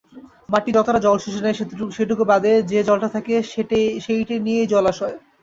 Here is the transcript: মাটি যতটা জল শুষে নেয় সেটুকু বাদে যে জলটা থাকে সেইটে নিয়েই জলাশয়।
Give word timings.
মাটি 0.49 0.69
যতটা 0.77 0.99
জল 1.05 1.17
শুষে 1.23 1.41
নেয় 1.43 1.57
সেটুকু 1.97 2.23
বাদে 2.31 2.53
যে 2.71 2.79
জলটা 2.87 3.09
থাকে 3.15 3.33
সেইটে 4.03 4.35
নিয়েই 4.45 4.71
জলাশয়। 4.73 5.15